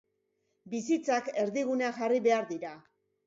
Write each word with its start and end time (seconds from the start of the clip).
Bizitzak 0.73 1.29
erdigunean 1.43 1.95
jarri 1.99 2.19
behar 2.31 2.49
dira 2.55 2.73